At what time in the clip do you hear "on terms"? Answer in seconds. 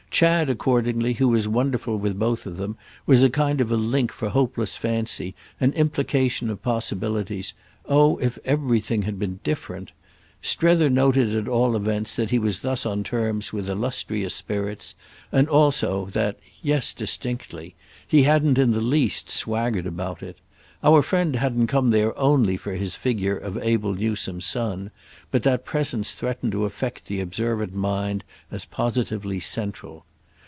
12.85-13.53